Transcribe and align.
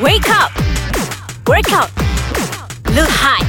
Wake 0.00 0.30
up! 0.30 0.52
Workout! 1.48 1.90
Look 2.94 3.10
hot! 3.10 3.42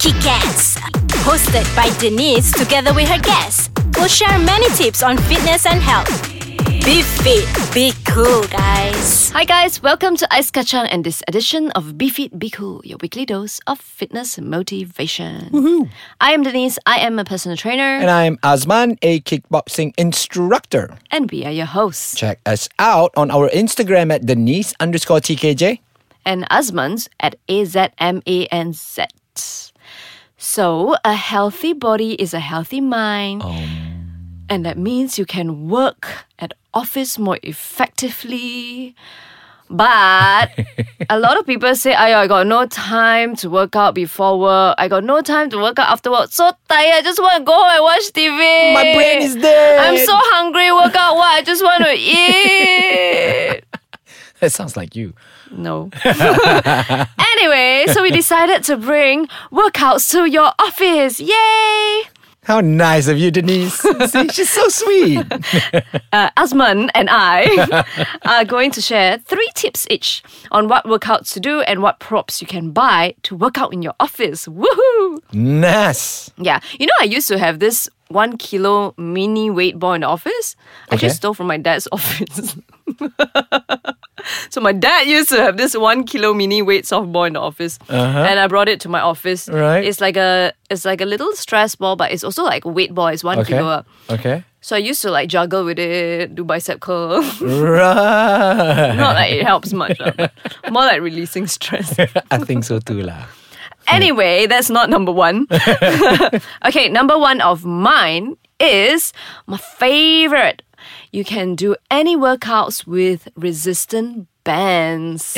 Kick 0.00 0.16
ass! 0.26 0.76
Hosted 1.22 1.76
by 1.76 1.96
Denise 2.00 2.50
together 2.50 2.92
with 2.92 3.08
her 3.08 3.20
guests. 3.20 3.70
We'll 3.96 4.08
share 4.08 4.36
many 4.40 4.68
tips 4.70 5.00
on 5.00 5.16
fitness 5.18 5.64
and 5.64 5.80
health. 5.80 6.31
Be 6.84 7.00
fit, 7.02 7.46
be 7.72 7.92
cool, 8.04 8.42
guys. 8.48 9.30
Hi 9.30 9.44
guys, 9.44 9.80
welcome 9.82 10.16
to 10.16 10.26
Ice 10.34 10.50
Kacang 10.50 10.88
and 10.90 11.04
this 11.04 11.22
edition 11.28 11.70
of 11.78 11.96
Be 11.96 12.10
Fit 12.10 12.36
Be 12.38 12.50
Cool, 12.50 12.80
your 12.84 12.98
weekly 13.00 13.24
dose 13.24 13.60
of 13.68 13.78
fitness 13.80 14.36
motivation. 14.38 15.48
Woohoo. 15.52 15.88
I 16.20 16.32
am 16.32 16.42
Denise, 16.42 16.78
I 16.84 16.98
am 16.98 17.20
a 17.20 17.24
personal 17.24 17.56
trainer, 17.56 17.84
And 18.02 18.10
I'm 18.10 18.36
Azman, 18.38 18.98
a 19.00 19.20
kickboxing 19.20 19.94
instructor. 19.96 20.98
and 21.12 21.30
we 21.30 21.44
are 21.46 21.52
your 21.52 21.66
hosts. 21.66 22.16
Check 22.18 22.40
us 22.46 22.68
out 22.80 23.12
on 23.16 23.30
our 23.30 23.48
Instagram 23.50 24.12
at 24.12 24.26
Denise 24.26 24.74
underscore 24.80 25.20
TKJ. 25.20 25.78
And 26.26 26.48
Azman's 26.50 27.08
at 27.20 27.36
A-Z-M-A-N-Z. 27.48 29.04
So, 30.36 30.96
a 31.04 31.14
healthy 31.14 31.72
body 31.74 32.14
is 32.14 32.34
a 32.34 32.40
healthy 32.40 32.80
mind. 32.80 33.42
Um. 33.42 33.88
And 34.50 34.66
that 34.66 34.76
means 34.76 35.16
you 35.18 35.24
can 35.24 35.68
work 35.70 36.26
at 36.38 36.52
office 36.74 37.18
more 37.18 37.38
effectively. 37.42 38.94
But 39.70 40.50
a 41.08 41.18
lot 41.18 41.38
of 41.38 41.46
people 41.46 41.74
say, 41.74 41.94
I, 41.94 42.22
I 42.22 42.26
got 42.26 42.46
no 42.46 42.66
time 42.66 43.34
to 43.36 43.48
work 43.48 43.74
out 43.74 43.94
before 43.94 44.38
work. 44.38 44.74
I 44.76 44.86
got 44.86 45.02
no 45.02 45.22
time 45.22 45.48
to 45.48 45.56
work 45.56 45.78
out 45.78 45.88
after 45.88 46.10
work. 46.10 46.30
So 46.30 46.52
tired. 46.68 46.94
I 46.94 47.00
just 47.02 47.18
want 47.18 47.38
to 47.38 47.44
go 47.44 47.54
home 47.54 47.70
and 47.70 47.82
watch 47.82 48.02
TV. 48.12 48.74
My 48.74 48.92
brain 48.94 49.22
is 49.22 49.34
dead. 49.34 49.78
I'm 49.80 49.96
so 50.04 50.12
hungry. 50.14 50.70
Work 50.72 50.94
out 50.94 51.14
what? 51.16 51.32
I 51.38 51.42
just 51.42 51.62
want 51.62 51.84
to 51.84 51.94
eat. 51.94 53.64
That 54.40 54.50
sounds 54.50 54.76
like 54.76 54.96
you. 54.96 55.14
No. 55.52 55.88
anyway, 56.04 57.84
so 57.92 58.02
we 58.02 58.10
decided 58.10 58.64
to 58.64 58.76
bring 58.76 59.28
workouts 59.52 60.10
to 60.10 60.24
your 60.28 60.52
office. 60.58 61.20
Yay! 61.20 62.02
How 62.44 62.60
nice 62.60 63.06
of 63.06 63.18
you, 63.18 63.30
Denise. 63.30 63.74
See, 64.10 64.28
she's 64.30 64.50
so 64.50 64.68
sweet. 64.68 65.18
uh, 66.12 66.30
Azman 66.36 66.90
and 66.92 67.08
I 67.08 67.84
are 68.26 68.44
going 68.44 68.72
to 68.72 68.80
share 68.80 69.18
three 69.18 69.48
tips 69.54 69.86
each 69.90 70.24
on 70.50 70.66
what 70.66 70.84
workouts 70.84 71.32
to 71.34 71.40
do 71.40 71.60
and 71.60 71.82
what 71.82 72.00
props 72.00 72.40
you 72.40 72.48
can 72.48 72.72
buy 72.72 73.14
to 73.22 73.36
work 73.36 73.58
out 73.58 73.72
in 73.72 73.80
your 73.80 73.94
office. 74.00 74.46
Woohoo! 74.48 75.20
nice. 75.32 76.30
Yeah, 76.36 76.58
you 76.80 76.86
know, 76.86 76.92
I 77.00 77.04
used 77.04 77.28
to 77.28 77.38
have 77.38 77.60
this 77.60 77.88
one 78.08 78.36
kilo 78.38 78.92
mini 78.98 79.48
weight 79.48 79.78
ball 79.78 79.92
in 79.94 80.00
the 80.00 80.08
office. 80.08 80.56
I 80.90 80.96
Okay. 80.96 81.06
just 81.06 81.16
stole 81.18 81.34
from 81.34 81.46
my 81.46 81.58
dad's 81.58 81.86
office. 81.92 82.56
So 84.52 84.60
my 84.60 84.72
dad 84.76 85.08
used 85.08 85.32
to 85.32 85.40
have 85.40 85.56
this 85.56 85.72
one 85.72 86.04
kilo 86.04 86.36
mini 86.36 86.60
weight 86.60 86.84
softball 86.84 87.24
in 87.26 87.32
the 87.32 87.40
office, 87.40 87.78
and 87.88 88.36
I 88.36 88.44
brought 88.52 88.68
it 88.68 88.80
to 88.84 88.88
my 88.92 89.00
office. 89.00 89.48
Uh-huh. 89.48 89.56
Right. 89.56 89.80
it's 89.88 89.96
like 90.04 90.20
a 90.20 90.52
it's 90.68 90.84
like 90.84 91.00
a 91.00 91.08
little 91.08 91.32
stress 91.32 91.72
ball, 91.74 91.96
but 91.96 92.12
it's 92.12 92.20
also 92.22 92.44
like 92.44 92.68
a 92.68 92.68
weight 92.68 92.92
ball. 92.92 93.08
It's 93.08 93.24
one 93.24 93.38
Okay. 93.40 93.56
kilo. 93.56 93.84
Okay. 94.12 94.44
So 94.60 94.76
I 94.76 94.78
used 94.84 95.00
to 95.02 95.10
like 95.10 95.32
juggle 95.32 95.64
with 95.64 95.78
it, 95.80 96.36
do 96.36 96.44
bicep 96.44 96.78
curl. 96.84 97.24
Right. 97.40 98.94
Not 98.94 99.16
like 99.16 99.32
it 99.32 99.42
helps 99.48 99.72
much, 99.72 99.96
but 99.98 100.30
more 100.70 100.84
like 100.84 101.00
releasing 101.00 101.46
stress. 101.48 101.96
I 102.30 102.38
think 102.44 102.64
so 102.68 102.78
too, 102.78 103.02
lah. 103.02 103.24
Anyway, 103.88 104.46
that's 104.46 104.68
not 104.70 104.86
number 104.92 105.10
one. 105.10 105.48
okay, 106.68 106.86
number 106.92 107.18
one 107.18 107.40
of 107.40 107.64
mine 107.64 108.36
is 108.60 109.12
my 109.50 109.56
favorite. 109.56 110.62
You 111.10 111.24
can 111.24 111.54
do 111.56 111.74
any 111.90 112.16
workouts 112.16 112.86
with 112.86 113.26
resistant 113.34 114.28
bands. 114.44 115.36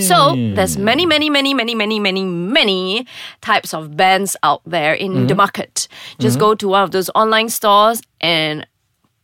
So 0.00 0.34
there's 0.54 0.76
many, 0.76 1.06
many, 1.06 1.30
many, 1.30 1.54
many, 1.54 1.74
many, 1.74 2.00
many, 2.00 2.24
many 2.24 3.06
types 3.40 3.74
of 3.74 3.96
bands 3.96 4.36
out 4.42 4.62
there 4.66 4.94
in 4.94 5.12
mm-hmm. 5.12 5.26
the 5.26 5.34
market. 5.34 5.88
Just 6.18 6.38
mm-hmm. 6.38 6.46
go 6.46 6.54
to 6.54 6.68
one 6.68 6.82
of 6.82 6.90
those 6.90 7.10
online 7.14 7.48
stores 7.48 8.02
and 8.20 8.66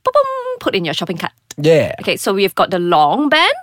boom, 0.04 0.12
boom, 0.14 0.58
put 0.60 0.74
in 0.74 0.84
your 0.84 0.94
shopping 0.94 1.18
cart. 1.18 1.32
Yeah. 1.56 1.94
Okay, 2.00 2.16
so 2.16 2.32
we've 2.32 2.54
got 2.54 2.70
the 2.70 2.78
long 2.78 3.28
band 3.28 3.54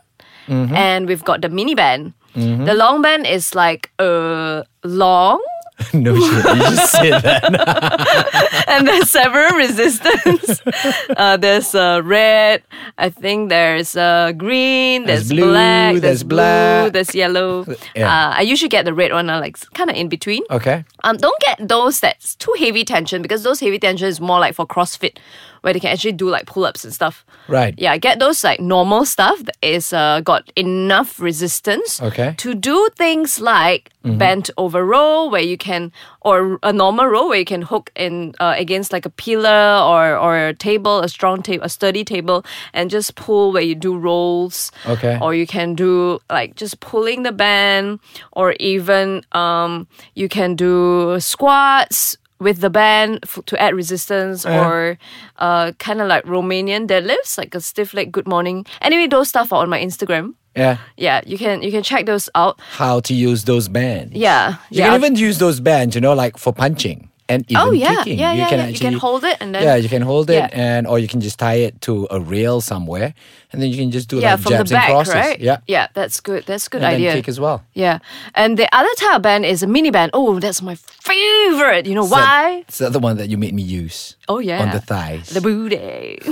mm-hmm. 0.47 0.75
and 0.75 1.07
we've 1.07 1.23
got 1.23 1.41
the 1.41 1.49
mini 1.49 1.75
band. 1.75 2.13
The 2.35 2.73
long 2.73 3.01
band 3.01 3.27
is 3.27 3.53
like 3.53 3.91
uh, 3.99 4.63
long 4.83 5.43
no 5.93 6.15
shit. 6.15 6.45
You 6.45 6.61
just 6.75 6.91
said 6.91 7.21
that. 7.23 8.65
and 8.67 8.87
there's 8.87 9.09
several 9.09 9.49
resistance. 9.57 10.61
uh, 11.17 11.37
there's 11.37 11.73
uh, 11.73 12.01
red. 12.03 12.63
I 12.97 13.09
think 13.09 13.49
there's 13.49 13.95
uh, 13.95 14.33
green. 14.35 15.05
There's, 15.05 15.29
There's 15.29 15.39
blue, 15.39 15.51
black. 15.51 15.95
there's 15.97 16.23
blue, 16.23 16.35
black. 16.37 16.93
There's 16.93 17.15
yellow. 17.15 17.65
Yeah. 17.95 18.07
Uh, 18.07 18.33
I 18.37 18.41
usually 18.41 18.69
get 18.69 18.85
the 18.85 18.93
red 18.93 19.11
one, 19.13 19.29
uh, 19.29 19.39
like 19.39 19.57
kind 19.73 19.89
of 19.89 19.95
in 19.95 20.09
between. 20.09 20.43
Okay. 20.51 20.83
Um, 21.03 21.17
don't 21.17 21.39
get 21.41 21.67
those 21.67 21.99
that's 21.99 22.35
too 22.35 22.53
heavy 22.59 22.83
tension 22.83 23.21
because 23.21 23.43
those 23.43 23.59
heavy 23.59 23.79
tension 23.79 24.07
is 24.07 24.19
more 24.21 24.39
like 24.39 24.55
for 24.55 24.65
CrossFit, 24.67 25.17
where 25.61 25.73
they 25.73 25.79
can 25.79 25.91
actually 25.91 26.13
do 26.13 26.29
like 26.29 26.45
pull 26.45 26.65
ups 26.65 26.83
and 26.83 26.93
stuff. 26.93 27.25
Right. 27.47 27.73
Yeah, 27.77 27.97
get 27.97 28.19
those 28.19 28.43
like 28.43 28.59
normal 28.59 29.05
stuff 29.05 29.43
that 29.43 29.57
is 29.61 29.93
uh, 29.93 30.21
got 30.21 30.51
enough 30.55 31.19
resistance 31.19 32.01
Okay. 32.01 32.33
to 32.37 32.53
do 32.53 32.89
things 32.95 33.39
like 33.39 33.91
bent 34.17 34.49
over 34.57 34.83
row 34.85 35.27
where 35.29 35.41
you 35.41 35.57
can, 35.57 35.91
or 36.21 36.57
a 36.63 36.71
normal 36.73 37.05
row 37.05 37.27
where 37.27 37.37
you 37.37 37.45
can 37.45 37.61
hook 37.61 37.91
in 37.95 38.33
uh, 38.39 38.55
against 38.57 38.91
like 38.93 39.05
a 39.05 39.09
pillar 39.09 39.81
or 39.83 40.17
or 40.17 40.47
a 40.47 40.53
table, 40.53 41.01
a 41.01 41.09
strong 41.09 41.43
table, 41.43 41.63
a 41.65 41.69
sturdy 41.69 42.03
table, 42.03 42.43
and 42.73 42.89
just 42.89 43.15
pull 43.15 43.51
where 43.51 43.61
you 43.61 43.75
do 43.75 43.97
rolls. 43.97 44.71
Okay. 44.87 45.17
Or 45.21 45.35
you 45.35 45.45
can 45.45 45.75
do 45.75 46.19
like 46.29 46.55
just 46.55 46.79
pulling 46.79 47.23
the 47.23 47.31
band, 47.31 47.99
or 48.31 48.53
even 48.59 49.21
um, 49.33 49.87
you 50.15 50.29
can 50.29 50.55
do 50.55 51.19
squats 51.19 52.17
with 52.39 52.59
the 52.61 52.69
band 52.69 53.19
f- 53.23 53.39
to 53.45 53.61
add 53.61 53.75
resistance, 53.75 54.45
or 54.45 54.97
uh, 55.37 55.71
kind 55.79 56.01
of 56.01 56.07
like 56.07 56.23
Romanian 56.25 56.87
deadlifts, 56.87 57.37
like 57.37 57.53
a 57.55 57.61
stiff 57.61 57.93
leg 57.93 58.11
good 58.11 58.27
morning. 58.27 58.65
Anyway, 58.81 59.07
those 59.07 59.27
stuff 59.29 59.51
are 59.53 59.61
on 59.61 59.69
my 59.69 59.79
Instagram. 59.79 60.33
Yeah. 60.55 60.77
Yeah, 60.97 61.21
you 61.25 61.37
can 61.37 61.61
you 61.61 61.71
can 61.71 61.83
check 61.83 62.05
those 62.05 62.29
out. 62.35 62.59
How 62.71 62.99
to 63.01 63.13
use 63.13 63.43
those 63.43 63.67
bands. 63.69 64.13
Yeah, 64.15 64.57
You 64.71 64.79
yeah. 64.79 64.87
can 64.89 64.95
even 64.99 65.15
use 65.15 65.37
those 65.37 65.59
bands, 65.59 65.95
you 65.95 66.01
know, 66.01 66.13
like 66.13 66.37
for 66.37 66.51
punching 66.53 67.09
and 67.29 67.45
even 67.49 67.61
oh 67.61 67.71
yeah, 67.71 68.03
kicking. 68.03 68.19
yeah, 68.19 68.33
you 68.33 68.39
yeah, 68.41 68.49
can 68.49 68.59
yeah. 68.59 68.67
you 68.67 68.79
can 68.79 68.93
hold 68.93 69.23
it 69.23 69.37
and 69.39 69.53
then 69.55 69.63
yeah, 69.63 69.75
you 69.75 69.87
can 69.87 70.01
hold 70.01 70.29
it, 70.29 70.33
Yeah. 70.33 70.49
and 70.51 70.87
or 70.87 70.97
you 70.99 71.07
can 71.07 71.21
just 71.21 71.37
tie 71.39 71.61
it 71.67 71.79
to 71.81 72.07
a 72.09 72.19
rail 72.19 72.59
somewhere, 72.59 73.13
and 73.53 73.61
then 73.61 73.69
you 73.69 73.77
can 73.77 73.91
just 73.91 74.09
do 74.09 74.17
yeah 74.19 74.31
like 74.33 74.41
from 74.41 74.51
the 74.51 74.57
jabs 74.57 74.71
back, 74.71 74.89
and 74.89 74.95
crosses. 74.95 75.13
right? 75.15 75.39
Yeah, 75.39 75.57
yeah, 75.67 75.87
that's 75.93 76.19
good. 76.19 76.43
That's 76.45 76.67
a 76.67 76.69
good 76.69 76.81
and 76.83 76.95
idea. 76.95 77.13
kick 77.13 77.29
as 77.29 77.39
well. 77.39 77.63
Yeah, 77.73 77.99
and 78.35 78.57
the 78.57 78.67
other 78.75 78.89
type 78.97 79.21
band 79.21 79.45
is 79.45 79.61
a 79.63 79.67
mini 79.67 79.91
band. 79.91 80.11
Oh, 80.13 80.39
that's 80.39 80.61
my 80.61 80.75
favorite. 80.75 81.85
You 81.85 81.95
know 81.95 82.05
why? 82.05 82.65
It's 82.67 82.79
the 82.79 82.87
other 82.87 82.99
one 82.99 83.17
that 83.17 83.29
you 83.29 83.37
made 83.37 83.53
me 83.53 83.61
use. 83.63 84.17
Oh 84.27 84.39
yeah, 84.39 84.61
on 84.61 84.71
the 84.71 84.81
thighs. 84.81 85.29
The 85.29 85.41
booty. 85.41 86.19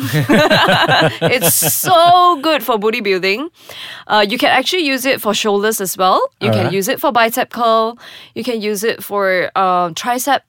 it's 1.21 1.55
so 1.55 2.39
good 2.41 2.63
for 2.63 2.77
booty 2.77 3.01
building. 3.01 3.49
Uh, 4.07 4.25
you 4.27 4.37
can 4.37 4.49
actually 4.49 4.83
use 4.85 5.05
it 5.05 5.21
for 5.21 5.33
shoulders 5.33 5.81
as 5.81 5.97
well. 5.97 6.21
You 6.41 6.49
can 6.49 6.59
Alright. 6.59 6.73
use 6.73 6.87
it 6.87 6.99
for 6.99 7.11
bicep 7.11 7.49
curl. 7.49 7.97
You 8.35 8.43
can 8.43 8.61
use 8.61 8.83
it 8.83 9.03
for 9.03 9.51
um, 9.57 9.93
tricep 9.95 10.41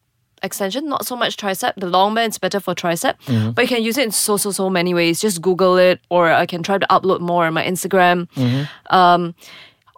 extension. 0.43 0.89
Not 0.89 1.07
so 1.07 1.17
much 1.17 1.37
tricep. 1.37 1.73
The 1.77 1.87
long 1.87 2.15
band 2.15 2.33
is 2.33 2.39
better 2.39 2.61
for 2.61 2.75
tricep, 2.75 3.15
Mm-hmm. 3.27 3.51
but 3.53 3.63
you 3.63 3.69
can 3.69 3.83
use 3.83 3.99
it 3.99 4.05
in 4.05 4.11
so 4.13 4.37
so 4.37 4.51
so 4.51 4.71
many 4.71 4.95
ways. 4.95 5.21
Just 5.21 5.41
Google 5.43 5.77
it, 5.77 6.01
or 6.11 6.31
I 6.31 6.47
can 6.47 6.63
try 6.63 6.79
to 6.79 6.87
upload 6.89 7.21
more 7.21 7.47
on 7.47 7.55
my 7.55 7.65
Instagram. 7.65 8.29
Mm-hmm. 8.37 8.95
Um, 8.95 9.35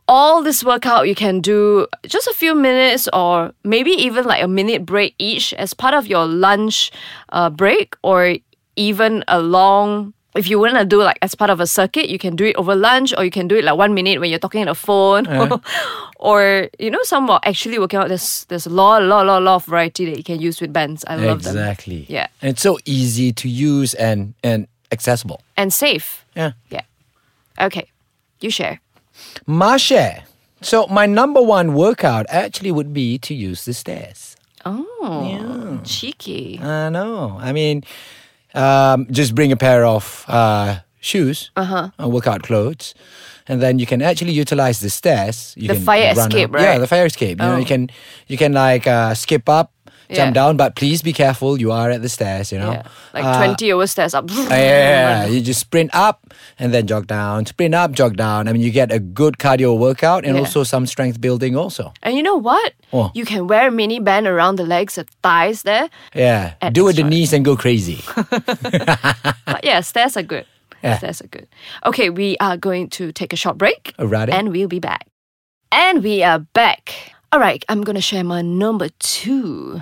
all 0.09 0.43
this 0.43 0.65
workout 0.65 1.07
you 1.07 1.15
can 1.15 1.41
do 1.41 1.87
just 2.05 2.27
a 2.27 2.35
few 2.35 2.53
minutes 2.55 3.09
or 3.13 3.53
maybe 3.63 3.91
even 3.93 4.25
like 4.25 4.43
a 4.43 4.49
minute 4.49 4.85
break 4.85 5.15
each 5.19 5.55
as 5.55 5.73
part 5.73 5.95
of 5.95 6.07
your 6.09 6.27
lunch 6.27 6.91
uh, 7.29 7.49
break 7.49 7.95
or 8.03 8.35
even 8.75 9.23
a 9.29 9.41
long 9.41 10.13
if 10.37 10.49
you 10.49 10.59
want 10.59 10.75
to 10.77 10.85
do 10.85 11.03
like 11.03 11.19
as 11.23 11.35
part 11.35 11.51
of 11.51 11.59
a 11.61 11.67
circuit 11.67 12.09
you 12.09 12.19
can 12.19 12.37
do 12.37 12.45
it 12.45 12.55
over 12.57 12.75
lunch 12.77 13.13
or 13.19 13.25
you 13.25 13.31
can 13.31 13.49
do 13.49 13.57
it 13.57 13.65
like 13.65 13.77
one 13.77 13.95
minute 13.95 14.21
when 14.21 14.31
you're 14.31 14.39
talking 14.39 14.61
on 14.61 14.67
the 14.67 14.75
phone 14.75 15.27
or 16.21 16.69
you 16.79 16.91
know 16.91 16.99
some 17.03 17.29
are 17.31 17.41
actually 17.45 17.79
working 17.79 17.99
out 17.99 18.09
there's 18.09 18.45
there's 18.49 18.67
a 18.67 18.71
lot 18.71 19.03
lot 19.03 19.27
lot 19.27 19.43
lot 19.43 19.57
of 19.57 19.65
variety 19.67 20.05
that 20.07 20.17
you 20.17 20.25
can 20.25 20.41
use 20.41 20.61
with 20.61 20.73
bands 20.73 21.05
i 21.09 21.17
love 21.17 21.43
them 21.43 21.57
exactly. 21.57 22.07
Yeah. 22.09 22.29
and 22.43 22.51
it's 22.51 22.63
so 22.63 22.79
easy 22.85 23.33
to 23.33 23.49
use 23.49 23.95
and 23.95 24.35
and 24.45 24.67
accessible. 24.93 25.41
and 25.57 25.73
safe 25.73 26.25
Yeah. 26.37 26.53
yeah 26.71 26.83
okay 27.61 27.87
you 28.41 28.51
share 28.51 28.81
My 29.47 29.77
share. 29.77 30.25
So 30.63 30.87
my 30.87 31.07
number 31.07 31.43
one 31.43 31.75
workout 31.75 32.27
actually 32.29 32.71
would 32.73 32.93
be 32.95 33.19
to 33.19 33.35
use 33.35 33.65
the 33.65 33.73
stairs. 33.75 34.37
oh 34.65 35.81
cheeky 35.85 36.59
I 36.63 36.89
know. 36.91 37.37
I 37.41 37.53
mean, 37.53 37.83
um, 38.55 39.07
just 39.11 39.35
bring 39.35 39.53
a 39.53 39.57
pair 39.57 39.85
of 39.85 40.25
uh, 40.29 40.81
shoes, 41.01 41.51
uh-huh. 41.57 41.91
and 41.99 42.13
workout 42.13 42.43
clothes, 42.43 42.95
and 43.49 43.61
then 43.63 43.79
you 43.79 43.87
can 43.87 44.03
actually 44.03 44.33
utilize 44.33 44.81
the 44.81 44.91
stairs. 44.91 45.55
You 45.57 45.69
The 45.69 45.75
can 45.75 45.83
fire 45.85 46.13
escape, 46.13 46.55
up- 46.55 46.61
Yeah, 46.61 46.79
the 46.79 46.87
fire 46.87 47.07
escape. 47.07 47.41
You 47.41 47.47
know, 47.47 47.55
Oh. 47.55 47.59
you 47.59 47.65
can 47.67 47.91
you 48.29 48.37
can 48.37 48.53
like 48.53 48.87
uh, 48.87 49.15
skip 49.15 49.49
up 49.49 49.73
jump 50.15 50.35
down, 50.35 50.57
but 50.57 50.75
please 50.77 51.03
be 51.03 51.13
careful. 51.13 51.61
You 51.61 51.73
are 51.73 51.91
at 51.91 52.03
the 52.03 52.09
stairs, 52.09 52.53
you 52.53 52.59
know. 52.59 52.73
Yeah. 52.73 52.83
Like 53.15 53.25
Uh, 53.25 53.37
20 53.39 53.73
over 53.73 53.87
stairs 53.87 54.15
up. 54.15 54.31
Yeah, 54.31 54.49
yeah, 54.51 55.27
you 55.33 55.41
just 55.41 55.61
sprint 55.61 55.91
up 55.95 56.33
and 56.59 56.73
then 56.75 56.87
jog 56.87 57.07
down, 57.07 57.47
sprint 57.47 57.75
up, 57.75 57.93
jog 57.93 58.17
down. 58.17 58.49
I 58.49 58.53
mean, 58.53 58.63
you 58.63 58.71
get 58.71 58.93
a 58.93 58.99
good 58.99 59.39
cardio 59.39 59.77
workout 59.79 60.25
and 60.25 60.35
Yeah. 60.35 60.41
also 60.43 60.63
some 60.65 60.87
strength 60.87 61.21
building 61.21 61.57
also. 61.57 61.93
And 62.03 62.17
you 62.17 62.23
know 62.23 62.37
what? 62.37 62.73
Oh. 62.93 63.11
You 63.15 63.25
can 63.25 63.47
wear 63.47 63.69
a 63.69 63.71
mini 63.71 64.01
band 64.01 64.27
around 64.27 64.57
the 64.57 64.65
legs 64.67 64.99
and 64.99 65.09
thighs 65.23 65.63
there. 65.63 65.89
Yeah, 66.15 66.55
do 66.73 66.89
it 66.89 66.97
the 66.97 67.05
knees 67.05 67.33
and 67.33 67.45
go 67.45 67.57
crazy. 67.57 67.99
But 69.47 69.65
yeah, 69.65 69.81
stairs 69.81 70.17
are 70.17 70.23
good. 70.23 70.47
Yeah. 70.83 70.97
Stairs 70.97 71.21
are 71.21 71.27
good. 71.27 71.47
Okay, 71.85 72.09
we 72.09 72.39
are 72.41 72.57
going 72.57 72.89
to 72.97 73.13
take 73.13 73.35
a 73.35 73.37
short 73.37 73.59
break. 73.59 73.93
Alrighty. 73.99 74.33
And 74.33 74.49
we'll 74.49 74.67
be 74.67 74.79
back. 74.81 75.07
And 75.71 76.03
we 76.03 76.23
are 76.23 76.39
back. 76.39 77.13
All 77.33 77.39
right, 77.39 77.65
I'm 77.69 77.83
going 77.83 77.95
to 77.95 78.01
share 78.01 78.25
my 78.25 78.43
number 78.43 78.89
two. 78.99 79.81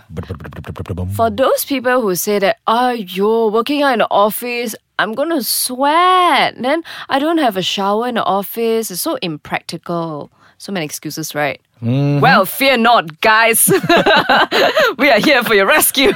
For 1.16 1.30
those 1.30 1.64
people 1.64 2.02
who 2.02 2.14
say 2.14 2.38
that, 2.40 2.58
oh, 2.66 2.90
you're 2.90 3.50
working 3.50 3.82
out 3.82 3.94
in 3.94 3.98
the 4.00 4.08
office, 4.10 4.74
I'm 4.98 5.14
going 5.14 5.30
to 5.30 5.42
sweat. 5.42 6.60
Then 6.60 6.82
I 7.08 7.18
don't 7.18 7.38
have 7.38 7.56
a 7.56 7.62
shower 7.62 8.06
in 8.06 8.16
the 8.16 8.24
office. 8.24 8.90
It's 8.90 9.00
so 9.00 9.14
impractical. 9.22 10.30
So 10.58 10.72
many 10.72 10.84
excuses, 10.84 11.34
right? 11.34 11.58
Mm-hmm. 11.82 12.20
Well, 12.20 12.44
fear 12.44 12.76
not, 12.76 13.22
guys. 13.22 13.66
we 14.98 15.08
are 15.08 15.20
here 15.20 15.42
for 15.42 15.54
your 15.54 15.66
rescue. 15.66 16.12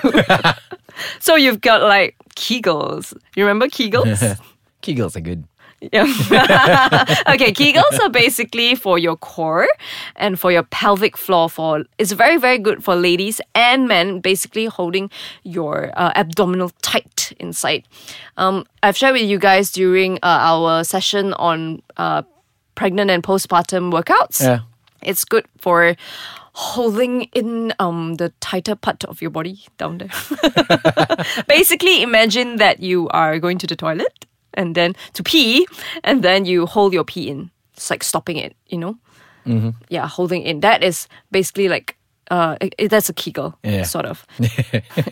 so 1.20 1.37
you've 1.37 1.62
got 1.62 1.81
like 1.81 2.14
Kegels. 2.37 3.14
You 3.37 3.44
remember 3.44 3.69
Kegels? 3.69 4.38
Kegels 4.82 5.17
are 5.17 5.20
good. 5.20 5.44
Yeah. 5.90 6.05
okay, 7.29 7.52
Kegels 7.52 7.99
are 8.00 8.08
basically 8.08 8.76
for 8.76 8.99
your 8.99 9.17
core 9.17 9.67
and 10.14 10.38
for 10.38 10.52
your 10.52 10.62
pelvic 10.62 11.17
floor. 11.17 11.50
For 11.50 11.84
it's 11.99 12.12
very 12.12 12.37
very 12.37 12.58
good 12.58 12.84
for 12.84 12.94
ladies 12.94 13.40
and 13.55 13.88
men. 13.88 14.20
Basically, 14.20 14.67
holding 14.67 15.11
your 15.43 15.90
uh, 15.96 16.12
abdominal 16.14 16.70
tight 16.82 17.32
inside. 17.40 17.88
Um, 18.37 18.64
I've 18.82 18.96
shared 18.96 19.14
with 19.14 19.29
you 19.29 19.38
guys 19.38 19.73
during 19.73 20.19
uh, 20.23 20.38
our 20.40 20.84
session 20.84 21.32
on 21.34 21.82
uh, 21.96 22.23
pregnant 22.76 23.11
and 23.11 23.23
postpartum 23.23 23.93
workouts. 23.93 24.40
Yeah. 24.40 24.61
It's 25.02 25.25
good 25.25 25.46
for 25.58 25.96
holding 26.55 27.23
in 27.32 27.73
um 27.79 28.17
the 28.17 28.31
tighter 28.40 28.75
part 28.76 29.05
of 29.05 29.23
your 29.23 29.31
body 29.31 29.64
down 29.79 29.99
there. 29.99 30.11
Basically, 31.49 32.02
imagine 32.02 32.56
that 32.56 32.81
you 32.81 33.08
are 33.08 33.38
going 33.38 33.58
to 33.58 33.67
the 33.67 33.75
toilet 33.75 34.21
and 34.54 34.75
then 34.75 34.94
to 35.14 35.22
pee, 35.22 35.66
and 36.04 36.22
then 36.22 36.44
you 36.44 36.66
hold 36.66 36.93
your 36.93 37.04
pee 37.04 37.28
in. 37.28 37.50
It's 37.76 37.90
like 37.90 38.02
stopping 38.04 38.37
it, 38.37 38.54
you 38.69 38.78
know. 38.78 38.96
Mm-hmm. 39.46 39.70
Yeah, 39.88 40.06
holding 40.06 40.43
in. 40.43 40.60
That 40.60 40.82
is 40.84 41.08
basically 41.31 41.69
like. 41.69 41.96
Uh, 42.31 42.56
it, 42.62 42.75
it- 42.78 42.88
that's 42.88 43.10
a 43.10 43.12
Kegel, 43.12 43.58
Yeah. 43.62 43.82
sort 43.84 44.06
of. 44.06 44.25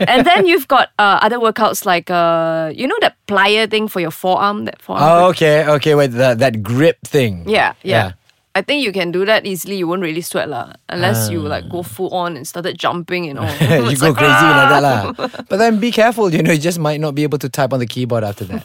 and 0.08 0.24
then 0.24 0.46
you've 0.46 0.68
got 0.68 0.88
uh, 0.98 1.18
other 1.20 1.38
workouts 1.38 1.84
like 1.84 2.08
uh, 2.10 2.72
you 2.74 2.86
know 2.86 2.96
that 3.00 3.16
plier 3.26 3.68
thing 3.68 3.88
for 3.88 4.00
your 4.00 4.10
forearm. 4.12 4.64
That 4.64 4.80
forearm. 4.80 5.02
grip? 5.02 5.12
Oh, 5.24 5.28
okay, 5.30 5.66
okay. 5.76 5.94
Wait, 5.94 6.12
that 6.12 6.38
that 6.38 6.62
grip 6.62 6.96
thing. 7.04 7.44
Yeah, 7.48 7.74
yeah. 7.82 8.04
Yeah. 8.06 8.12
I 8.54 8.62
think 8.62 8.82
you 8.82 8.90
can 8.92 9.12
do 9.12 9.24
that 9.26 9.46
easily. 9.46 9.76
You 9.78 9.86
won't 9.86 10.02
really 10.02 10.20
sweat 10.22 10.48
lah, 10.50 10.72
unless 10.88 11.30
you 11.30 11.38
like 11.38 11.68
go 11.70 11.82
full 11.86 12.10
on 12.10 12.34
and 12.36 12.42
started 12.46 12.74
jumping 12.78 13.30
and 13.30 13.38
all. 13.42 13.46
you 13.90 13.96
go 13.96 14.10
like, 14.10 14.18
crazy 14.18 14.48
like 14.58 14.70
that, 14.74 14.82
"Ah!" 14.82 15.14
lah. 15.14 15.28
But 15.48 15.58
then 15.62 15.78
be 15.78 15.92
careful. 15.94 16.34
You 16.34 16.42
know, 16.42 16.50
you 16.50 16.58
just 16.58 16.78
might 16.82 16.98
not 16.98 17.14
be 17.14 17.22
able 17.22 17.38
to 17.38 17.48
type 17.48 17.72
on 17.72 17.78
the 17.78 17.86
keyboard 17.86 18.24
after 18.26 18.44
that. 18.50 18.62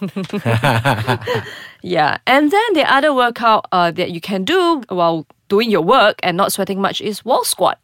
Yeah, 1.85 2.17
and 2.25 2.49
then 2.51 2.73
the 2.73 2.81
other 2.91 3.13
workout 3.13 3.67
uh, 3.71 3.91
that 3.91 4.09
you 4.09 4.19
can 4.21 4.43
do 4.43 4.81
while 4.89 5.25
doing 5.49 5.69
your 5.69 5.81
work 5.85 6.17
and 6.23 6.35
not 6.35 6.51
sweating 6.51 6.81
much 6.81 6.99
is 7.01 7.23
wall 7.23 7.43
squat. 7.45 7.77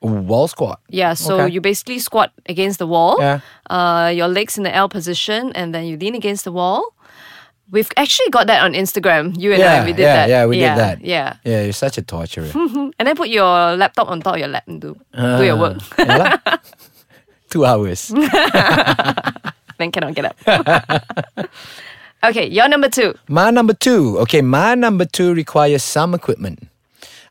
Wall 0.00 0.46
squat. 0.46 0.78
Yeah, 0.94 1.14
so 1.18 1.40
Okay. 1.42 1.52
you 1.54 1.60
basically 1.60 1.98
squat 1.98 2.30
against 2.46 2.78
the 2.78 2.86
wall, 2.86 3.16
Yeah. 3.18 3.40
uh, 3.66 4.14
your 4.14 4.28
legs 4.30 4.54
in 4.56 4.62
the 4.62 4.70
L 4.70 4.86
position, 4.88 5.50
and 5.58 5.74
then 5.74 5.86
you 5.90 5.96
lean 5.98 6.14
against 6.14 6.44
the 6.46 6.52
wall. 6.54 6.94
We've 7.70 7.90
actually 7.96 8.30
got 8.30 8.46
that 8.46 8.62
on 8.64 8.72
Instagram. 8.72 9.36
You 9.38 9.52
and 9.52 9.60
Yeah, 9.60 9.82
I, 9.82 9.84
we 9.84 9.92
did 9.92 10.02
yeah, 10.02 10.14
that. 10.16 10.28
yeah, 10.28 10.46
we 10.46 10.56
did 10.56 10.72
that. 10.78 11.00
Yeah, 11.04 11.36
Yeah, 11.44 11.64
you're 11.64 11.72
such 11.76 11.98
a 11.98 12.02
torturer. 12.02 12.48
and 12.54 13.04
then 13.04 13.14
put 13.14 13.28
your 13.28 13.76
laptop 13.76 14.08
on 14.08 14.20
top 14.20 14.34
of 14.34 14.40
your 14.40 14.48
lap 14.48 14.64
and 14.66 14.80
do 14.80 14.96
do 15.12 15.44
your 15.44 15.56
work. 15.56 15.78
Two 17.50 17.64
hours. 17.64 18.08
then 19.78 19.90
cannot 19.92 20.14
get 20.14 20.24
up. 20.26 20.36
okay, 22.24 22.48
your 22.48 22.68
number 22.68 22.88
two. 22.88 23.14
My 23.28 23.50
number 23.50 23.74
two. 23.74 24.18
Okay, 24.20 24.42
my 24.42 24.74
number 24.74 25.04
two 25.04 25.34
requires 25.34 25.82
some 25.82 26.14
equipment. 26.14 26.68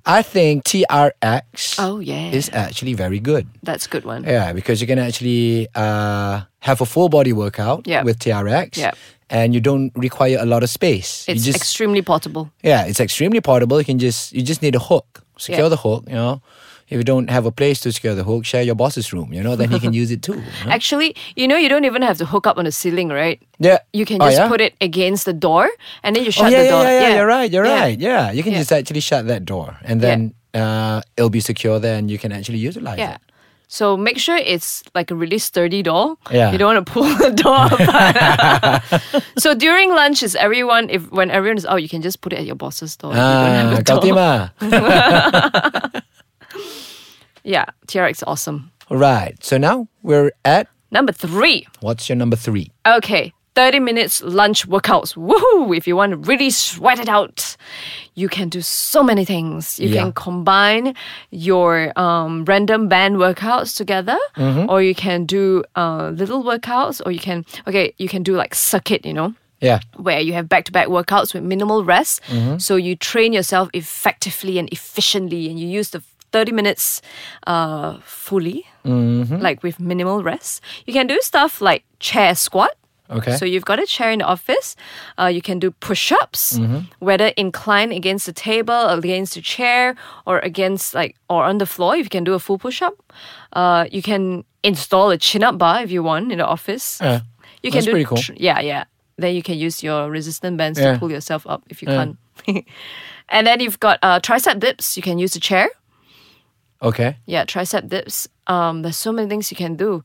I 0.05 0.21
think 0.21 0.63
TRX 0.63 1.75
Oh 1.79 1.99
yeah, 1.99 2.31
is 2.31 2.49
actually 2.53 2.93
very 2.93 3.19
good. 3.19 3.45
that's 3.63 3.85
a 3.85 3.89
good 3.89 4.05
one. 4.05 4.23
Yeah, 4.23 4.53
because 4.53 4.79
you 4.79 4.87
can 4.87 4.99
actually 4.99 5.67
uh, 5.75 6.41
have 6.59 6.79
a 6.81 6.85
full 6.85 7.09
body 7.09 7.33
workout 7.33 7.85
Yeah. 7.85 8.03
with 8.03 8.17
TRX. 8.19 8.77
Yeah. 8.77 8.93
And 9.29 9.53
you 9.53 9.59
don't 9.59 9.91
require 9.95 10.37
a 10.39 10.45
lot 10.45 10.63
of 10.63 10.69
space. 10.69 11.25
It's 11.27 11.43
just 11.43 11.57
extremely 11.57 12.01
portable. 12.01 12.49
yeah, 12.63 12.85
it's 12.85 12.99
extremely 12.99 13.41
portable. 13.41 13.77
You 13.79 13.85
can 13.85 13.99
just 13.99 14.31
you 14.33 14.41
just 14.41 14.61
need 14.61 14.75
a 14.75 14.79
hook. 14.79 15.23
Secure 15.37 15.63
Yeah. 15.65 15.69
the 15.69 15.77
hook, 15.77 16.03
you 16.07 16.15
know. 16.15 16.41
If 16.89 16.95
you 16.97 17.03
don't 17.03 17.29
have 17.29 17.45
a 17.45 17.51
place 17.51 17.81
to 17.81 17.91
secure 17.91 18.15
the 18.15 18.23
hook, 18.23 18.45
share 18.45 18.63
your 18.63 18.75
boss's 18.75 19.11
room, 19.11 19.33
you 19.33 19.43
know, 19.43 19.57
then 19.57 19.69
he 19.69 19.79
can 19.79 19.91
use 20.01 20.09
it 20.09 20.21
too. 20.21 20.35
you 20.35 20.65
know? 20.65 20.71
Actually, 20.71 21.13
you 21.35 21.45
know, 21.45 21.57
you 21.57 21.67
don't 21.67 21.83
even 21.83 22.01
have 22.01 22.17
to 22.19 22.25
hook 22.25 22.47
up 22.47 22.57
on 22.57 22.63
the 22.63 22.71
ceiling, 22.71 23.09
right? 23.09 23.41
Yeah. 23.59 23.79
You 23.91 24.05
can 24.05 24.21
Oh, 24.21 24.25
just 24.27 24.37
yeah? 24.39 24.47
put 24.47 24.61
it 24.61 24.73
against 24.79 25.25
the 25.25 25.33
door 25.33 25.67
and 26.03 26.15
then 26.15 26.23
you 26.23 26.29
Oh 26.29 26.39
shut 26.39 26.51
yeah, 26.51 26.63
the 26.63 26.69
door. 26.69 26.83
yeah, 26.83 27.01
yeah, 27.01 27.15
You're 27.17 27.27
right. 27.27 27.51
You're 27.51 27.63
right. 27.67 27.99
Yeah, 27.99 28.31
you 28.31 28.41
can 28.43 28.53
just 28.53 28.71
actually 28.71 29.01
shut 29.01 29.27
that 29.27 29.43
door, 29.43 29.75
and 29.83 29.99
then 29.99 30.33
uh, 30.53 31.01
it'll 31.17 31.29
be 31.29 31.41
secure. 31.41 31.77
there, 31.79 31.97
and 31.99 32.09
you 32.09 32.17
can 32.17 32.31
actually 32.31 32.59
utilize 32.59 32.97
Yeah. 32.97 33.15
it. 33.15 33.21
So 33.69 33.97
make 33.97 34.17
sure 34.17 34.37
it's 34.37 34.81
like 34.95 35.11
a 35.11 35.15
really 35.15 35.37
sturdy 35.37 35.83
door. 35.83 36.15
Yeah. 36.31 36.51
You 36.51 36.57
don't 36.57 36.73
want 36.75 36.85
to 36.87 36.91
pull 36.91 37.03
the 37.23 37.31
door 37.35 37.67
apart. 37.67 39.23
so 39.37 39.53
during 39.53 39.89
lunch 39.91 40.23
is 40.23 40.35
everyone 40.35 40.89
if 40.89 41.11
when 41.11 41.29
everyone 41.29 41.57
is 41.57 41.65
out, 41.65 41.81
you 41.83 41.89
can 41.89 42.01
just 42.01 42.21
put 42.21 42.31
it 42.31 42.39
at 42.39 42.45
your 42.45 42.55
boss's 42.55 42.95
door. 42.95 43.11
if 43.11 43.17
you 43.17 43.21
don't 43.21 43.55
have 43.55 43.73
Ah, 43.73 43.79
a 43.79 43.83
kau 43.83 43.99
door. 45.91 46.01
Yeah, 47.43 47.65
TRX 47.87 48.11
is 48.11 48.23
awesome. 48.23 48.71
Right. 48.89 49.35
So 49.43 49.57
now 49.57 49.87
we're 50.03 50.31
at 50.45 50.67
Number 50.91 51.11
three. 51.11 51.67
what's 51.81 52.07
your 52.07 52.15
number 52.15 52.35
three? 52.37 52.71
Okay. 52.85 53.33
30 53.57 53.79
minutes 53.79 54.21
lunch 54.21 54.67
workouts. 54.69 55.15
Woohoo! 55.17 55.75
If 55.75 55.87
you 55.87 55.95
want 55.95 56.11
to 56.11 56.17
really 56.17 56.51
sweat 56.51 56.99
it 56.99 57.09
out, 57.09 57.57
you 58.13 58.29
can 58.29 58.49
do 58.49 58.61
so 58.61 59.01
many 59.01 59.25
things. 59.25 59.79
You 59.79 59.89
Yeah. 59.89 60.01
can 60.03 60.11
combine 60.13 60.93
your 61.31 61.91
um, 61.97 62.45
random 62.45 62.87
band 62.87 63.15
workouts 63.17 63.75
together, 63.75 64.17
Mm-hmm. 64.35 64.69
or 64.69 64.81
you 64.83 64.93
can 64.93 65.25
do 65.25 65.63
uh, 65.75 66.11
little 66.21 66.43
workouts, 66.43 67.01
or 67.05 67.11
you 67.11 67.19
can, 67.19 67.45
okay, 67.67 67.93
you 67.97 68.07
can 68.07 68.21
do 68.23 68.37
like 68.37 68.53
circuit, 68.53 69.01
you 69.05 69.13
know, 69.13 69.33
Yeah. 69.59 69.79
where 70.05 70.21
you 70.21 70.33
have 70.37 70.47
back 70.47 70.65
to 70.65 70.71
back 70.71 70.87
workouts 70.87 71.33
with 71.33 71.41
minimal 71.43 71.83
rest. 71.83 72.21
Mm-hmm. 72.29 72.59
So 72.59 72.75
you 72.77 72.95
train 72.95 73.33
yourself 73.33 73.69
effectively 73.73 74.59
and 74.59 74.69
efficiently, 74.71 75.49
and 75.49 75.57
you 75.59 75.67
use 75.79 75.89
the 75.89 76.01
30 76.31 76.51
minutes 76.51 77.01
uh, 77.47 77.97
fully, 78.05 78.65
Mm-hmm. 78.85 79.41
like 79.43 79.63
with 79.63 79.79
minimal 79.79 80.21
rest. 80.23 80.61
You 80.85 80.93
can 80.93 81.07
do 81.07 81.17
stuff 81.21 81.59
like 81.59 81.83
chair 81.99 82.35
squat. 82.35 82.71
Okay. 83.09 83.37
So 83.37 83.45
you've 83.45 83.65
got 83.65 83.79
a 83.79 83.85
chair 83.85 84.11
in 84.11 84.19
the 84.19 84.25
office. 84.25 84.75
Uh, 85.17 85.27
you 85.27 85.41
can 85.41 85.59
do 85.59 85.71
push-ups, 85.71 86.57
Mm-hmm. 86.59 86.79
whether 86.99 87.27
inclined 87.37 87.93
against 87.93 88.25
the 88.25 88.33
table, 88.33 88.87
against 88.89 89.35
the 89.35 89.41
chair, 89.41 89.95
or 90.25 90.39
against 90.39 90.93
like 90.93 91.15
or 91.29 91.43
on 91.45 91.57
the 91.57 91.65
floor. 91.65 91.95
If 91.95 92.05
you 92.05 92.09
can 92.09 92.23
do 92.23 92.33
a 92.33 92.39
full 92.39 92.57
push-up, 92.57 92.93
uh, 93.53 93.85
you 93.91 94.01
can 94.01 94.43
install 94.63 95.09
a 95.11 95.17
chin-up 95.17 95.57
bar 95.57 95.81
if 95.83 95.91
you 95.91 96.03
want 96.03 96.31
in 96.31 96.37
the 96.39 96.45
office. 96.45 96.99
Yeah. 97.01 97.21
you 97.63 97.71
can 97.71 97.77
That's 97.79 97.85
do 97.85 97.91
pretty 97.91 98.05
cool. 98.05 98.17
tr- 98.17 98.33
yeah, 98.35 98.59
yeah. 98.59 98.83
Then 99.17 99.33
you 99.35 99.41
can 99.41 99.57
use 99.57 99.81
your 99.83 100.11
resistant 100.11 100.57
bands 100.57 100.77
Yeah. 100.79 100.93
to 100.93 100.99
pull 100.99 101.09
yourself 101.11 101.47
up 101.47 101.63
if 101.69 101.81
you 101.81 101.87
can't. 101.87 102.17
and 103.29 103.47
then 103.47 103.59
you've 103.61 103.79
got 103.79 103.97
uh, 104.03 104.19
tricep 104.19 104.59
dips. 104.59 104.95
You 104.97 105.01
can 105.03 105.17
use 105.17 105.35
a 105.35 105.39
chair. 105.39 105.69
Okay. 106.81 107.17
Yeah, 107.25 107.45
tricep 107.45 107.87
dips. 107.89 108.27
Um, 108.47 108.81
there's 108.83 108.97
so 108.97 109.11
many 109.11 109.27
things 109.27 109.49
you 109.49 109.57
can 109.57 109.75
do. 109.75 110.03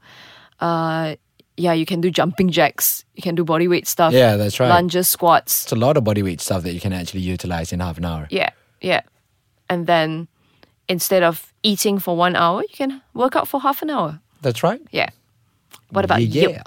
Uh, 0.61 1.17
yeah, 1.57 1.73
you 1.73 1.85
can 1.87 2.01
do 2.01 2.11
jumping 2.11 2.51
jacks. 2.51 3.05
You 3.15 3.23
can 3.23 3.35
do 3.35 3.45
body 3.45 3.69
weight 3.69 3.87
stuff. 3.87 4.13
Yeah, 4.13 4.37
that's 4.37 4.59
right. 4.59 4.69
Lunges, 4.69 5.09
squats. 5.09 5.65
It's 5.65 5.73
a 5.73 5.77
lot 5.77 5.97
of 5.97 6.05
bodyweight 6.05 6.41
stuff 6.41 6.63
that 6.63 6.73
you 6.73 6.81
can 6.81 6.93
actually 6.93 7.21
utilize 7.21 7.73
in 7.73 7.81
half 7.81 7.99
an 7.99 8.05
hour. 8.05 8.27
Yeah, 8.31 8.51
yeah. 8.81 9.03
And 9.69 9.87
then 9.87 10.29
instead 10.89 11.23
of 11.23 11.53
eating 11.63 11.99
for 11.99 12.17
one 12.17 12.37
hour, 12.37 12.63
you 12.63 12.75
can 12.75 13.03
work 13.15 13.37
out 13.37 13.49
for 13.49 13.61
half 13.61 13.83
an 13.83 13.91
hour. 13.91 14.21
That's 14.41 14.63
right. 14.63 14.81
Yeah. 14.91 15.11
What 15.91 16.05
about 16.05 16.23
yeah, 16.23 16.43
you? 16.43 16.51
yeah. 16.51 16.63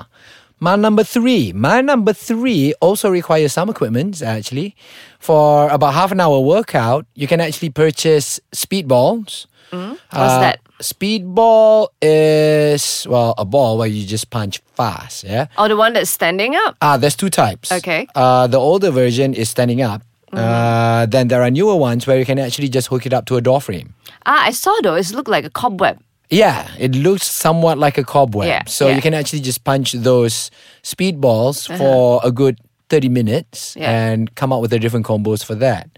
My 0.60 0.76
number 0.76 1.04
three. 1.04 1.52
My 1.52 1.82
number 1.82 2.14
three 2.14 2.74
also 2.80 3.10
requires 3.10 3.52
some 3.54 3.70
equipment 3.70 4.22
actually. 4.22 4.76
For 5.20 5.70
about 5.70 5.94
half 5.94 6.12
an 6.12 6.20
hour 6.22 6.40
workout, 6.40 7.06
you 7.16 7.28
can 7.28 7.42
actually 7.42 7.72
purchase 7.72 8.40
speed 8.54 8.88
balls. 8.88 9.48
What's 9.72 10.00
Uh, 10.14 10.40
that? 10.40 10.60
Speedball 10.82 11.88
is 12.02 13.08
well 13.10 13.34
a 13.38 13.46
ball 13.46 13.78
where 13.78 13.88
you 13.88 14.06
just 14.06 14.30
punch 14.30 14.62
fast. 14.76 15.24
Yeah. 15.24 15.48
Oh, 15.58 15.68
the 15.68 15.78
one 15.78 15.94
that's 15.94 16.10
standing 16.10 16.56
up? 16.56 16.76
Ah, 16.82 16.98
there's 16.98 17.16
two 17.16 17.30
types. 17.30 17.72
Okay. 17.72 18.08
Uh, 18.14 18.48
the 18.48 18.58
older 18.58 18.92
version 18.92 19.34
is 19.34 19.50
standing 19.50 19.82
up. 19.82 20.02
Uh, 20.34 21.06
then 21.06 21.30
there 21.30 21.42
are 21.42 21.50
newer 21.50 21.76
ones 21.76 22.06
where 22.06 22.20
you 22.20 22.26
can 22.26 22.38
actually 22.38 22.68
just 22.68 22.90
hook 22.90 23.06
it 23.06 23.14
up 23.14 23.26
to 23.26 23.38
a 23.38 23.42
door 23.42 23.62
frame. 23.62 23.94
Ah, 24.26 24.44
I 24.46 24.52
saw 24.52 24.76
though. 24.84 24.96
It 24.96 25.10
looked 25.12 25.30
like 25.30 25.46
a 25.46 25.50
cobweb. 25.50 25.98
Yeah, 26.30 26.68
it 26.78 26.96
looks 26.96 27.26
somewhat 27.30 27.78
like 27.78 27.98
a 27.98 28.04
cobweb. 28.04 28.48
Yeah, 28.48 28.64
so 28.66 28.86
yeah. 28.86 28.90
Uh-huh. 28.90 28.96
you 28.98 29.02
can 29.02 29.14
actually 29.14 29.42
just 29.42 29.64
punch 29.64 29.94
those 29.94 30.52
speedballs 30.84 31.70
for 31.78 32.20
a 32.24 32.32
good 32.32 32.60
30 32.90 33.10
minutes 33.10 33.76
Yeah. 33.76 33.90
And 33.92 34.34
come 34.36 34.54
up 34.54 34.62
with 34.62 34.72
the 34.72 34.80
different 34.80 35.06
combos 35.06 35.44
for 35.44 35.56
that. 35.56 35.90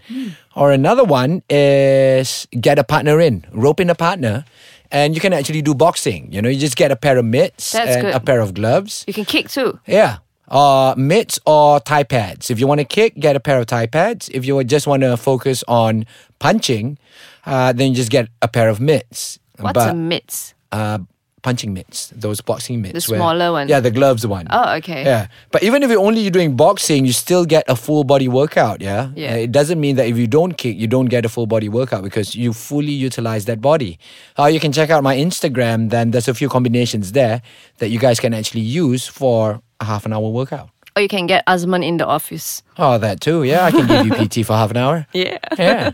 Or 0.56 0.72
another 0.72 1.04
one 1.04 1.42
is 1.50 2.46
get 2.60 2.78
a 2.78 2.84
partner 2.84 3.20
in, 3.20 3.44
rope 3.52 3.80
in 3.80 3.90
a 3.90 3.94
partner, 3.94 4.44
and 4.90 5.14
you 5.14 5.20
can 5.20 5.32
actually 5.32 5.62
do 5.62 5.74
boxing. 5.74 6.32
You 6.32 6.40
know, 6.42 6.48
you 6.48 6.58
just 6.58 6.76
get 6.76 6.90
a 6.90 6.96
pair 6.96 7.18
of 7.18 7.24
mitts 7.24 7.72
That's 7.72 7.90
and 7.96 8.02
good. 8.06 8.14
a 8.14 8.20
pair 8.20 8.40
of 8.40 8.54
gloves. 8.54 9.04
You 9.06 9.12
can 9.14 9.24
kick 9.24 9.48
too. 9.48 9.78
Yeah. 9.86 10.18
Uh, 10.48 10.94
mitts 10.96 11.38
or 11.44 11.78
Thai 11.80 12.04
pads. 12.04 12.50
If 12.50 12.58
you 12.58 12.66
want 12.66 12.80
to 12.80 12.84
kick, 12.86 13.14
get 13.20 13.36
a 13.36 13.40
pair 13.40 13.58
of 13.60 13.66
Thai 13.66 13.86
pads. 13.86 14.30
If 14.32 14.46
you 14.46 14.64
just 14.64 14.86
want 14.86 15.02
to 15.02 15.16
focus 15.18 15.62
on 15.68 16.06
punching, 16.38 16.96
uh, 17.44 17.72
then 17.74 17.90
you 17.90 17.94
just 17.96 18.10
get 18.10 18.28
a 18.40 18.48
pair 18.48 18.70
of 18.70 18.80
mitts. 18.80 19.38
What's 19.58 19.74
But- 19.74 19.90
a 19.90 19.94
mitts? 19.94 20.54
uh, 20.72 21.00
punching 21.42 21.72
mitts, 21.72 22.12
those 22.14 22.40
boxing 22.40 22.82
mitts. 22.82 22.94
The 22.94 23.00
smaller 23.00 23.52
one. 23.52 23.68
Yeah, 23.68 23.80
the 23.80 23.90
gloves 23.90 24.26
one. 24.26 24.46
Oh, 24.50 24.74
okay. 24.76 25.04
Yeah, 25.04 25.28
but 25.52 25.62
even 25.62 25.82
if 25.82 25.90
you're 25.90 26.00
only 26.00 26.28
doing 26.30 26.56
boxing, 26.56 27.04
you 27.06 27.12
still 27.12 27.44
get 27.44 27.64
a 27.68 27.76
full 27.76 28.04
body 28.04 28.28
workout. 28.28 28.80
Yeah, 28.80 29.10
Yeah. 29.14 29.34
It 29.34 29.52
doesn't 29.52 29.80
mean 29.80 29.96
that 29.96 30.06
if 30.06 30.16
you 30.16 30.26
don't 30.26 30.56
kick, 30.58 30.76
you 30.76 30.86
don't 30.86 31.06
get 31.06 31.24
a 31.24 31.28
full 31.28 31.46
body 31.46 31.68
workout 31.68 32.02
because 32.02 32.34
you 32.34 32.52
fully 32.52 32.92
utilize 32.92 33.44
that 33.44 33.60
body. 33.60 33.98
Uh, 34.38 34.46
you 34.46 34.60
can 34.60 34.72
check 34.72 34.90
out 34.90 35.02
my 35.02 35.16
Instagram. 35.16 35.90
Then 35.90 36.10
there's 36.10 36.28
a 36.28 36.34
few 36.34 36.48
combinations 36.48 37.12
there 37.12 37.40
that 37.78 37.88
you 37.90 37.98
guys 37.98 38.18
can 38.20 38.34
actually 38.34 38.62
use 38.62 39.06
for 39.06 39.60
a 39.80 39.84
half 39.84 40.04
an 40.06 40.12
hour 40.12 40.28
workout. 40.30 40.70
Or 40.96 41.02
you 41.02 41.08
can 41.08 41.26
get 41.28 41.46
Azman 41.46 41.84
in 41.86 41.98
the 41.98 42.06
office. 42.06 42.62
Oh, 42.76 42.98
that 42.98 43.20
too. 43.20 43.44
Yeah, 43.44 43.66
I 43.66 43.70
can 43.70 43.86
give 43.86 44.06
you 44.06 44.12
PT 44.26 44.44
for 44.44 44.54
half 44.54 44.72
an 44.72 44.76
hour. 44.78 45.06
Yeah. 45.12 45.38
Yeah. 45.56 45.92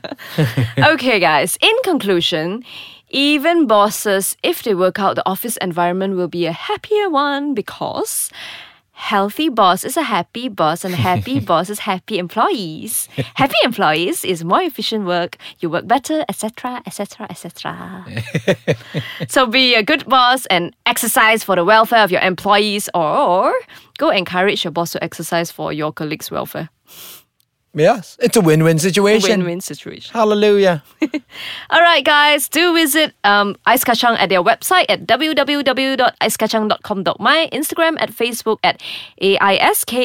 okay, 0.79 1.21
guys. 1.21 1.59
In 1.61 1.75
conclusion, 1.85 2.65
even 3.14 3.68
bosses, 3.68 4.37
if 4.42 4.64
they 4.64 4.75
work 4.75 4.99
out, 4.99 5.14
the 5.14 5.28
office 5.28 5.56
environment 5.59 6.16
will 6.16 6.26
be 6.26 6.47
a 6.47 6.52
happier 6.52 7.09
one 7.09 7.54
because 7.54 8.28
healthy 8.90 9.49
boss 9.49 9.85
is 9.85 9.97
a 9.97 10.02
happy 10.02 10.49
boss 10.49 10.85
and 10.85 10.97
happy 10.97 11.38
boss 11.50 11.71
is 11.71 11.78
happy 11.78 12.18
employees. 12.18 13.09
Happy 13.35 13.54
employees 13.62 14.25
is 14.25 14.42
more 14.42 14.62
efficient 14.62 15.06
work. 15.06 15.37
You 15.61 15.71
work 15.71 15.87
better, 15.87 16.25
etc., 16.28 16.83
etc., 16.87 17.28
etc. 17.30 18.04
so 19.28 19.47
be 19.47 19.76
a 19.76 19.85
good 19.85 20.04
boss 20.06 20.44
and 20.47 20.75
exercise 20.85 21.44
for 21.44 21.54
the 21.54 21.64
welfare 21.64 22.02
of 22.02 22.11
your 22.11 22.21
employees, 22.21 22.88
or 22.94 23.54
go 23.97 24.11
encourage 24.11 24.64
your 24.64 24.73
boss 24.73 24.90
to 24.90 25.04
exercise 25.04 25.52
for 25.52 25.73
your 25.73 25.92
colleagues' 25.92 26.33
welfare. 26.33 26.68
Yes, 27.75 28.16
it's 28.21 28.37
a 28.37 28.40
win-win 28.40 28.78
situation. 28.78 29.31
Win-win 29.40 29.61
situation. 29.61 30.12
Hallelujah. 30.12 30.83
All 31.71 31.81
right, 31.81 32.04
guys, 32.04 32.49
do 32.49 32.75
visit 32.75 33.14
um, 33.25 33.57
Ice 33.66 33.85
Kachang 33.85 34.16
at 34.19 34.28
their 34.28 34.43
website 34.43 34.87
at 34.88 35.07
www.icekachang.com.my, 35.07 37.49
Instagram 37.52 37.97
at 38.00 38.11
Facebook 38.11 38.59
at 38.62 38.81
A-I-S-K-A-C-A-N-G-M-Y. 39.21 40.04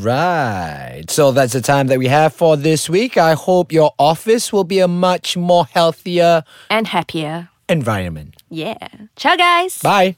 Right. 0.00 1.04
So 1.10 1.32
that's 1.32 1.52
the 1.52 1.60
time 1.60 1.86
that 1.88 1.98
we 1.98 2.08
have 2.08 2.32
for 2.34 2.56
this 2.56 2.88
week. 2.88 3.16
I 3.16 3.34
hope 3.34 3.72
your 3.72 3.92
office 3.98 4.52
will 4.52 4.64
be 4.64 4.78
a 4.80 4.88
much 4.88 5.36
more 5.36 5.66
healthier 5.66 6.44
And 6.70 6.88
happier. 6.88 7.48
environment. 7.68 8.36
Yeah. 8.48 8.76
Ciao, 9.16 9.36
guys. 9.36 9.78
Bye. 9.78 10.16